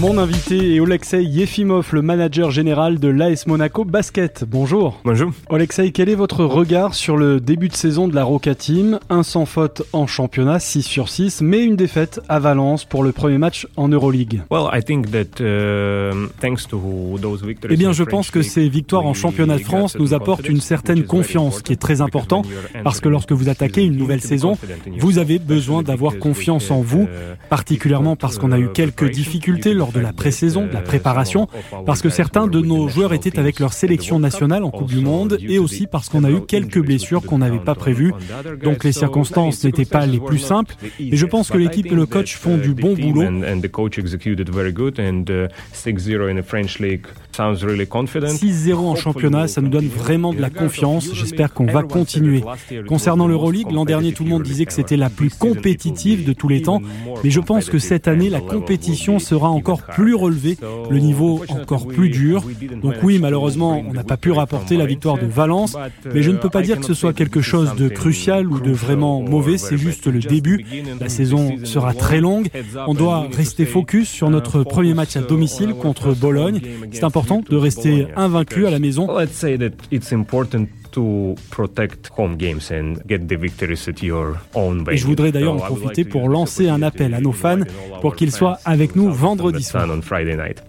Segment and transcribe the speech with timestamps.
[0.00, 4.44] Mon invité est Oleksiy Yefimov, le manager général de l'AS Monaco Basket.
[4.46, 5.00] Bonjour.
[5.04, 5.32] Bonjour.
[5.48, 9.24] Oleksiy, quel est votre regard sur le début de saison de la Roca Team Un
[9.24, 13.38] sans faute en championnat, 6 sur 6, mais une défaite à Valence pour le premier
[13.38, 14.42] match en Euroleague.
[14.52, 19.04] Well, I think that, uh, thanks to those eh bien, je pense que ces victoires
[19.04, 22.42] en championnat de France nous apportent une certaine confiance, qui est très important,
[22.84, 24.56] parce que lorsque vous attaquez une nouvelle saison,
[24.98, 27.08] vous avez besoin d'avoir confiance en vous,
[27.48, 31.48] particulièrement parce qu'on a eu quelques difficultés lors de la pré-saison, de la préparation,
[31.86, 35.38] parce que certains de nos joueurs étaient avec leur sélection nationale en Coupe du Monde
[35.40, 38.12] et aussi parce qu'on a eu quelques blessures qu'on n'avait pas prévues.
[38.62, 40.74] Donc les circonstances n'étaient pas les plus simples.
[40.98, 43.22] Et je pense que l'équipe et le coach font du bon boulot.
[47.38, 51.10] 6-0 en championnat, ça nous donne vraiment de la confiance.
[51.14, 52.42] J'espère qu'on va continuer.
[52.86, 56.48] Concernant l'Euroleague, l'an dernier, tout le monde disait que c'était la plus compétitive de tous
[56.48, 56.80] les temps.
[57.24, 60.56] Mais je pense que cette année, la compétition sera encore plus relevé,
[60.90, 62.42] le niveau encore plus dur.
[62.82, 65.76] Donc oui, malheureusement, on n'a pas pu rapporter la victoire de Valence,
[66.12, 68.72] mais je ne peux pas dire que ce soit quelque chose de crucial ou de
[68.72, 70.64] vraiment mauvais, c'est juste le début.
[71.00, 72.48] La saison sera très longue.
[72.86, 76.60] On doit rester focus sur notre premier match à domicile contre Bologne.
[76.92, 79.06] C'est important de rester invaincu à la maison
[80.90, 85.54] to protect home games and get the victories at your own Et je voudrais d'ailleurs
[85.54, 87.60] en profiter pour lancer un appel à nos fans
[88.00, 89.86] pour qu'ils soient avec nous vendredi soir.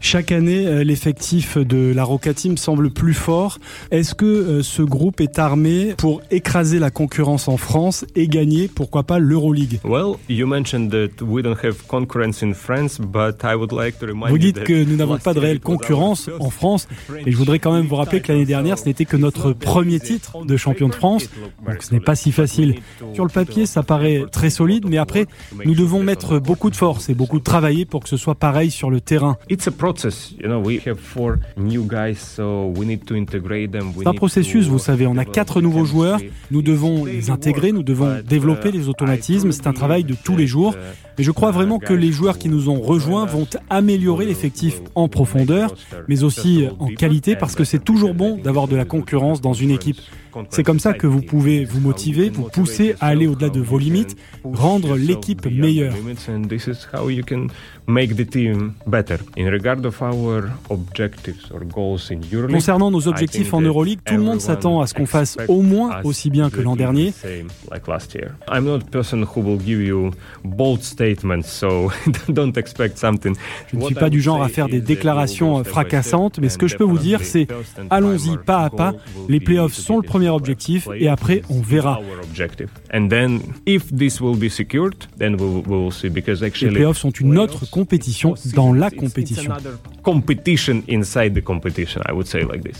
[0.00, 3.58] Chaque année, euh, l'effectif de la Roca Team semble plus fort.
[3.90, 8.68] Est-ce que euh, ce groupe est armé pour écraser la concurrence en France et gagner,
[8.68, 9.80] pourquoi pas, l'Euroleague?
[14.28, 16.88] Vous dites que nous n'avons pas de réelle concurrence en France,
[17.26, 20.00] et je voudrais quand même vous rappeler que l'année dernière, ce n'était que notre premier
[20.00, 20.07] titre
[20.44, 21.28] de champion de France,
[21.66, 22.76] donc ce n'est pas si facile.
[23.14, 25.26] Sur le papier, ça paraît très solide, mais après,
[25.64, 28.70] nous devons mettre beaucoup de force et beaucoup de travailler pour que ce soit pareil
[28.70, 29.36] sur le terrain.
[29.48, 29.68] C'est
[34.06, 36.20] un processus, vous savez, on a quatre nouveaux joueurs,
[36.50, 40.46] nous devons les intégrer, nous devons développer les automatismes, c'est un travail de tous les
[40.46, 40.74] jours.
[41.16, 45.08] Mais je crois vraiment que les joueurs qui nous ont rejoints vont améliorer l'effectif en
[45.08, 45.74] profondeur,
[46.06, 49.70] mais aussi en qualité, parce que c'est toujours bon d'avoir de la concurrence dans une
[49.70, 49.97] équipe.
[49.98, 50.27] Peace.
[50.50, 53.78] C'est comme ça que vous pouvez vous motiver, vous pousser à aller au-delà de vos
[53.78, 55.94] limites, rendre l'équipe meilleure.
[62.50, 66.00] Concernant nos objectifs en Euroleague, tout le monde s'attend à ce qu'on fasse au moins
[66.04, 67.12] aussi bien que l'an dernier.
[73.72, 76.76] Je ne suis pas du genre à faire des déclarations fracassantes, mais ce que je
[76.76, 77.46] peux vous dire, c'est
[77.90, 78.92] allons-y pas à pas.
[79.28, 82.00] Les playoffs sont le premier objectif et après on verra.
[86.70, 89.52] Les playoffs sont une autre compétition dans la compétition.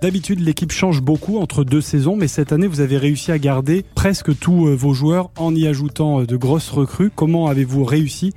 [0.00, 3.84] D'habitude, l'équipe change beaucoup entre deux saisons, mais cette année, vous avez réussi à garder
[3.94, 7.10] presque tous euh, vos joueurs en y ajoutant euh, de grosses recrues.
[7.14, 8.32] Comment avez-vous réussi?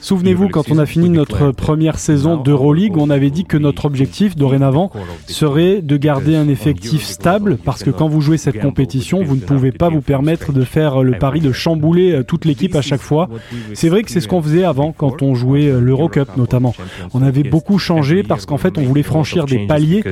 [0.00, 4.36] Souvenez-vous, quand on a fini notre première saison d'Euroleague, on avait dit que notre objectif
[4.36, 4.90] dorénavant
[5.26, 9.40] serait de garder un effectif stable, parce que quand vous jouez cette compétition, vous ne
[9.40, 13.00] pouvez pas vous permettre de faire le pari de chambouler euh, toute l'équipe à chaque
[13.00, 13.28] fois.
[13.74, 16.74] C'est vrai que c'est ce qu'on faisait avant quand on jouait euh, l'Eurocup notamment.
[17.14, 20.02] On avait beaucoup changé parce qu'en fait on voulait franchir des paliers.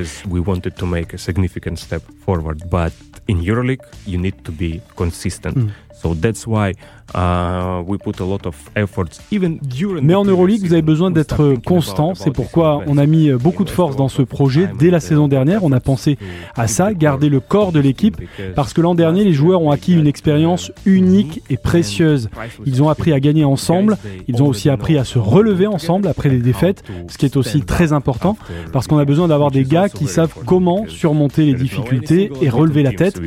[3.27, 5.55] in EuroLeague, you need to be consistent.
[5.55, 5.71] Mm.
[6.01, 6.73] So that's why
[7.13, 11.11] uh, we put a lot of efforts even during Mais en Euroleague, vous avez besoin
[11.11, 12.15] d'être constant.
[12.15, 14.69] C'est pourquoi on a mis beaucoup de force dans ce projet.
[14.77, 16.17] Dès la saison dernière, on a pensé
[16.55, 18.17] à ça, garder le corps de l'équipe,
[18.55, 22.29] parce que l'an dernier, les joueurs ont acquis une expérience unique et précieuse.
[22.65, 23.97] Ils ont appris à gagner ensemble.
[24.27, 27.61] Ils ont aussi appris à se relever ensemble après les défaites, ce qui est aussi
[27.61, 28.37] très important,
[28.73, 32.83] parce qu'on a besoin d'avoir des gars qui savent comment surmonter les difficultés et relever
[32.83, 33.19] la tête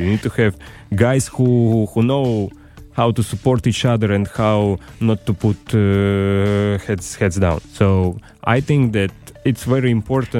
[2.99, 7.59] how to support each other and how not to put uh, heads heads down.
[7.73, 9.11] So I think that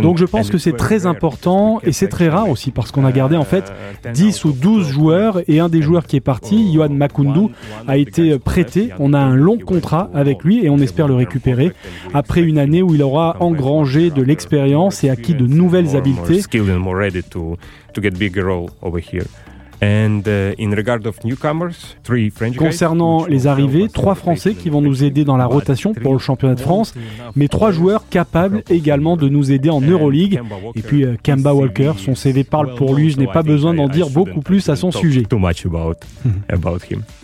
[0.02, 3.12] donc je pense que c'est très important et c'est très rare aussi parce qu'on a
[3.12, 3.72] gardé en fait
[4.14, 7.48] 10 ou 12 joueurs et un des joueurs qui est parti, Johan Makundu,
[7.88, 8.90] a été prêté.
[9.00, 11.72] On a un long contrat avec lui et on espère le récupérer
[12.14, 16.42] après une année où il aura engrangé de l'expérience et acquis de nouvelles habiletés.
[19.82, 24.82] And uh, in regard of newcomers, three French Concernant les arrivées, trois Français qui vont
[24.82, 26.94] nous aider dans la rotation pour le championnat de France,
[27.36, 30.42] mais trois joueurs capables également de nous aider en Euroleague.
[30.76, 33.88] Et puis euh, Kemba Walker, son CV parle pour lui, je n'ai pas besoin d'en
[33.88, 35.24] dire beaucoup plus à son sujet.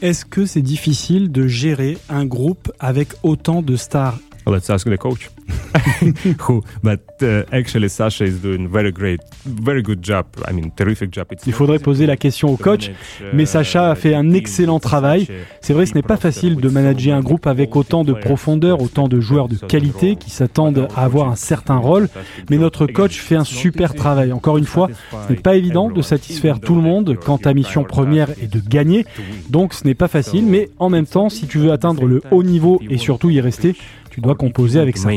[0.02, 4.98] Est-ce que c'est difficile de gérer un groupe avec autant de stars Let's ask the
[4.98, 5.30] coach.
[6.48, 10.26] Who, but uh, actually, Sasha is doing very great, very good job.
[10.48, 11.28] I mean, terrific job.
[11.48, 12.92] Il faudrait poser la question au coach,
[13.34, 15.28] mais Sacha a fait un excellent travail.
[15.62, 19.08] C'est vrai, ce n'est pas facile de manager un groupe avec autant de profondeur, autant
[19.08, 22.08] de joueurs de qualité qui s'attendent à avoir un certain rôle.
[22.50, 24.32] Mais notre coach fait un super travail.
[24.32, 24.90] Encore une fois,
[25.28, 28.60] ce n'est pas évident de satisfaire tout le monde quand ta mission première est de
[28.60, 29.06] gagner.
[29.50, 32.44] Donc, ce n'est pas facile, mais en même temps, si tu veux atteindre le haut
[32.44, 33.76] niveau et surtout y rester,
[34.16, 35.10] tu dois composer avec ça.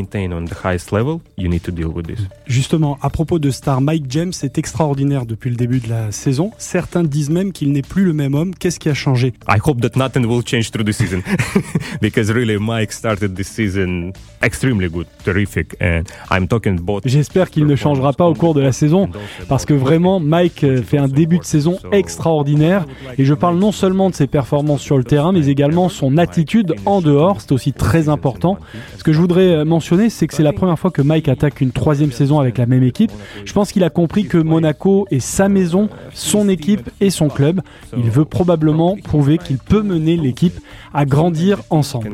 [2.46, 6.50] Justement, à propos de star, Mike James est extraordinaire depuis le début de la saison.
[6.58, 8.52] Certains disent même qu'il n'est plus le même homme.
[8.56, 9.34] Qu'est-ce qui a changé?
[9.48, 11.22] I hope that nothing will change through the season
[12.00, 14.12] because really Mike started this season
[14.42, 17.02] extremely good, terrific, and I'm talking about.
[17.04, 19.08] J'espère qu'il ne changera pas au cours de la saison
[19.48, 22.84] parce que vraiment Mike euh, fait un début de saison extraordinaire
[23.16, 26.74] et je parle non seulement de ses performances sur le terrain mais également son attitude
[26.84, 27.40] en dehors.
[27.40, 28.58] C'est aussi très important.
[28.96, 31.60] Ce que je voudrais euh, mentionner, c'est que c'est la première fois que Mike attaque
[31.60, 33.12] une troisième saison avec la même équipe.
[33.44, 37.60] Je pense qu'il a compris que Monaco est sa maison, son équipe et son club.
[37.96, 40.58] Il veut probablement prouver qu'il peut mener l'équipe
[40.94, 42.10] à grandir ensemble.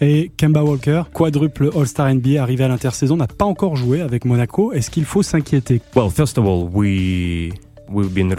[0.00, 4.72] Et Kemba Walker, quadruple All-Star NBA arrivé à l'intersaison, n'a pas encore joué avec Monaco.
[4.72, 5.80] Est-ce qu'il faut s'inquiéter?
[5.94, 7.52] Well, first of all, we
[7.88, 8.34] we've been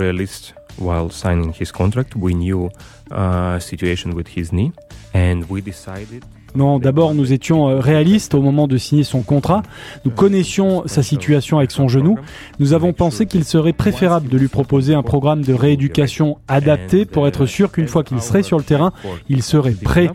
[0.77, 2.15] while signing his contract.
[2.15, 2.69] We knew
[3.11, 4.71] uh, situation with his knee,
[5.13, 6.23] and we decided
[6.55, 9.61] non, d'abord, nous étions euh, réalistes au moment de signer son contrat.
[10.05, 12.17] Nous connaissions sa situation avec son genou.
[12.59, 17.27] Nous avons pensé qu'il serait préférable de lui proposer un programme de rééducation adapté pour
[17.27, 18.93] être sûr qu'une fois qu'il serait sur le terrain,
[19.29, 20.09] il serait prêt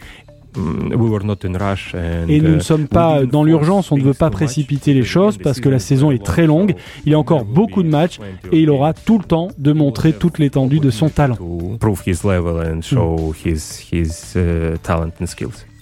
[0.56, 0.92] Mm,
[2.28, 5.60] Et nous ne sommes pas dans l'urgence, on ne veut pas précipiter les choses parce
[5.60, 6.74] que la saison est très longue,
[7.06, 8.18] il y a encore beaucoup de matchs
[8.50, 11.36] et il aura tout le temps de montrer toute l'étendue de son talent.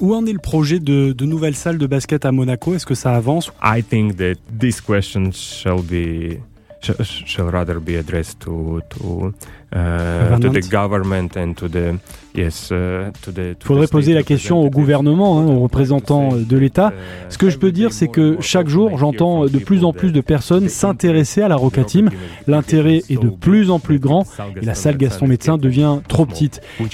[0.00, 2.74] Où en est le projet de, de nouvelles salles de basket à Monaco?
[2.74, 3.50] Est-ce que ça avance?
[3.64, 6.38] I think that this question shall be
[6.80, 9.32] shall rather be addressed to to,
[9.74, 11.98] uh, to the government and to the
[12.34, 13.56] yes uh, to the.
[13.60, 16.92] Il faudrait poser la question au gouvernement, hein, aux représentants de l'État.
[17.28, 20.20] Ce que je peux dire, c'est que chaque jour, j'entends de plus en plus de
[20.20, 22.10] personnes s'intéresser à la Roca Team.
[22.46, 24.24] L'intérêt est de plus en plus grand
[24.60, 26.60] et la salle Gaston Médecin devient trop petite.
[26.80, 26.88] Mais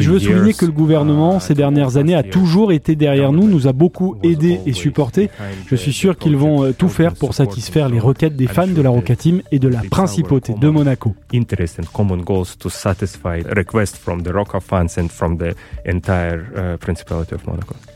[0.00, 3.68] je veux souligner que le gouvernement, ces dernières années, a toujours été derrière nous, nous
[3.68, 5.30] a beaucoup aidés et supportés.
[5.66, 8.90] Je suis sûr qu'ils vont tout faire pour satisfaire les requêtes des fans de la
[8.90, 11.14] Roca Team et de la principauté de Monaco.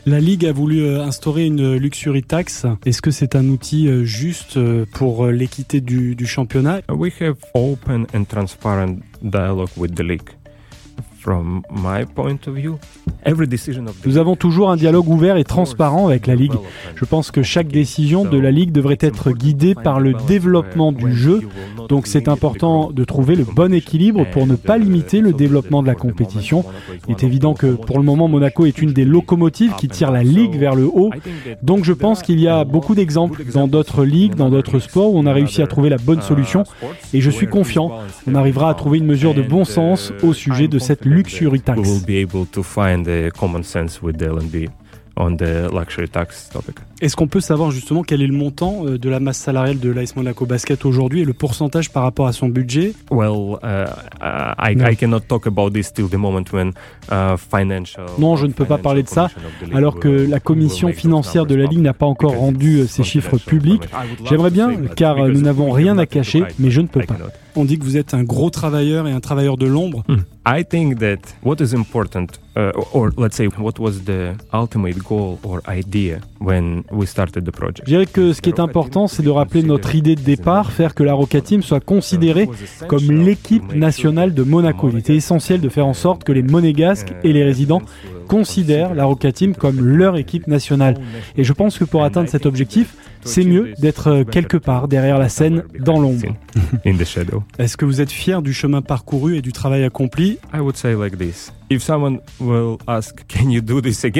[0.05, 2.65] La Ligue a voulu euh, instaurer une luxury tax.
[2.85, 6.81] Est-ce que c'est un outil euh, juste euh, pour l'équité du, du championnat?
[6.89, 10.29] We have open and transparent dialogue with the league.
[11.19, 12.79] From my point of view,
[14.05, 16.53] nous avons toujours un dialogue ouvert et transparent avec la Ligue.
[16.95, 21.13] Je pense que chaque décision de la Ligue devrait être guidée par le développement du
[21.13, 21.41] jeu.
[21.89, 25.87] Donc c'est important de trouver le bon équilibre pour ne pas limiter le développement de
[25.87, 26.63] la compétition.
[27.07, 30.23] Il est évident que pour le moment Monaco est une des locomotives qui tire la
[30.23, 31.11] Ligue vers le haut.
[31.61, 35.19] Donc je pense qu'il y a beaucoup d'exemples dans d'autres ligues, dans d'autres sports où
[35.19, 36.63] on a réussi à trouver la bonne solution.
[37.13, 37.91] Et je suis confiant,
[38.27, 41.81] on arrivera à trouver une mesure de bon sens au sujet de cette luxury tax
[43.09, 44.69] the common sense with the LNB
[45.19, 46.75] on the luxury tax topic.
[47.01, 49.89] Est-ce qu'on peut savoir justement quel est le montant euh, de la masse salariale de
[49.89, 52.93] l'AS Monaco Basket aujourd'hui et le pourcentage par rapport à son budget?
[53.11, 53.89] Well, uh,
[54.21, 56.71] I, I, cannot talk about this till the moment when
[57.11, 58.05] uh, financial.
[58.17, 59.29] Non, je ne peux pas parler de ça,
[59.73, 63.37] alors que la commission financière de la Ligue n'a pas encore rendu euh, ses chiffres
[63.37, 63.83] publics.
[64.25, 67.17] J'aimerais bien, car euh, nous n'avons rien à cacher, mais je ne peux pas.
[67.55, 70.03] On dit que vous êtes un gros travailleur et un travailleur de l'ombre.
[70.07, 70.19] Hmm.
[70.47, 75.37] I think that what is important, uh, or let's say, what was the ultimate goal
[75.43, 77.81] or idea when we started the project?
[77.85, 80.95] Je dirais que ce qui est important, c'est de rappeler notre idée de départ, faire
[80.95, 82.49] que la Roca Team soit considérée
[82.87, 84.89] comme l'équipe nationale de Monaco.
[84.91, 87.81] Il était essentiel de faire en sorte que les Monégasques et les résidents
[88.27, 90.95] considèrent la Roca Team comme leur équipe nationale.
[91.35, 95.29] Et je pense que pour atteindre cet objectif, c'est mieux d'être quelque part derrière la
[95.29, 96.35] scène, dans l'ombre.
[97.59, 100.39] Est-ce que vous êtes fier du chemin parcouru et du travail accompli?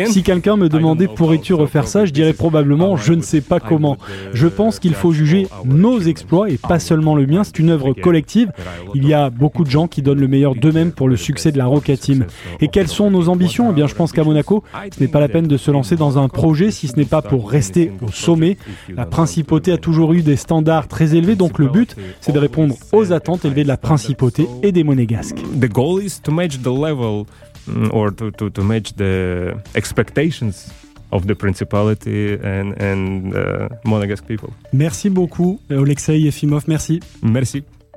[0.07, 3.97] Si quelqu'un me demandait pourrais-tu refaire ça, je dirais probablement je ne sais pas comment.
[4.33, 7.43] Je pense qu'il faut juger nos exploits et pas seulement le mien.
[7.43, 8.51] C'est une œuvre collective.
[8.93, 11.57] Il y a beaucoup de gens qui donnent le meilleur d'eux-mêmes pour le succès de
[11.57, 12.25] la Roca Team.
[12.59, 13.71] Et quelles sont nos ambitions?
[13.71, 14.63] Eh bien, je pense qu'à Monaco,
[14.95, 17.21] ce n'est pas la peine de se lancer dans un projet si ce n'est pas
[17.21, 18.57] pour rester au sommet.
[18.95, 22.75] La principauté a toujours eu des standards très élevés, donc le but, c'est de répondre
[22.91, 25.39] aux attentes élevées de la principauté et des monégasques.
[25.59, 27.25] The goal is to match the level
[27.91, 30.71] or to, to, to match the expectations
[31.11, 34.53] of the principality and, and uh, Monegasque people.
[34.71, 37.01] Merci beaucoup, Alexei Efimov, merci.
[37.21, 37.63] Merci.